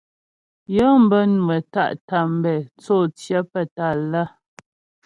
[0.75, 4.23] Yə̂ŋ bə́ nwə́ tá’ tambɛ̂ tsô tsyə́ pə́ Tâlá.